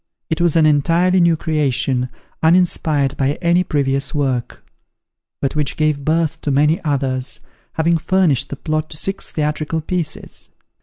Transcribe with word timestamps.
It 0.31 0.41
was 0.41 0.55
an 0.55 0.65
entirely 0.65 1.19
new 1.21 1.37
creation, 1.37 2.09
uninspired 2.41 3.15
by 3.17 3.33
any 3.39 3.63
previous 3.63 4.15
work; 4.15 4.65
but 5.43 5.55
which 5.55 5.77
gave 5.77 6.03
birth 6.03 6.41
to 6.41 6.49
many 6.49 6.83
others, 6.83 7.39
having 7.73 7.99
furnished 7.99 8.49
the 8.49 8.55
plot 8.55 8.89
to 8.89 8.97
six 8.97 9.29
theatrical 9.29 9.79
pieces. 9.79 10.49